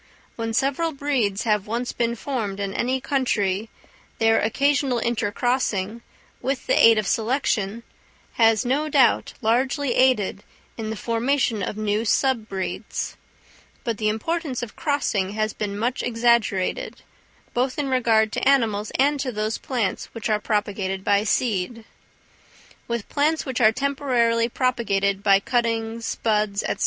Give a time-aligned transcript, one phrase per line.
[0.35, 3.69] When several breeds have once been formed in any country,
[4.17, 6.01] their occasional intercrossing,
[6.41, 7.83] with the aid of selection,
[8.33, 10.43] has, no doubt, largely aided
[10.75, 13.15] in the formation of new sub breeds;
[13.83, 17.03] but the importance of crossing has been much exaggerated,
[17.53, 21.85] both in regard to animals and to those plants which are propagated by seed.
[22.87, 26.73] With plants which are temporarily propagated by cuttings, buds, &c.